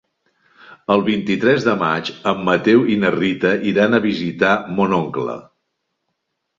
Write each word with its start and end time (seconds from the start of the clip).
El 0.95 1.03
vint-i-tres 1.09 1.67
de 1.67 1.75
maig 1.83 2.09
en 2.33 2.43
Mateu 2.49 2.83
i 2.97 2.97
na 3.05 3.13
Rita 3.19 3.55
iran 3.75 4.01
a 4.01 4.03
visitar 4.11 4.59
mon 4.81 5.01
oncle. 5.03 5.41